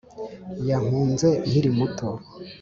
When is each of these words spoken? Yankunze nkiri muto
Yankunze 0.67 1.29
nkiri 1.47 1.69
muto 1.77 2.09